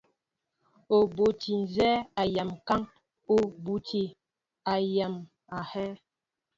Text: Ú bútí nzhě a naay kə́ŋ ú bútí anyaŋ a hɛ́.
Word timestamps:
Ú 0.95 0.97
bútí 1.15 1.51
nzhě 1.63 1.89
a 2.19 2.21
naay 2.35 2.51
kə́ŋ 2.67 2.81
ú 3.33 3.35
bútí 3.63 4.01
anyaŋ 4.71 5.13
a 5.55 5.57
hɛ́. 5.71 5.89